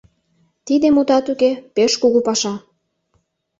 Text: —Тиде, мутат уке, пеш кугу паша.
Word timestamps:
—Тиде, 0.65 0.87
мутат 0.95 1.25
уке, 1.31 1.51
пеш 1.75 1.91
кугу 2.01 2.19
паша. 2.27 2.53